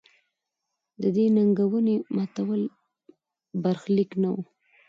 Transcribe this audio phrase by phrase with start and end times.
[1.01, 2.61] د دې ننګونې ماتول
[3.63, 4.35] برخلیک نه و.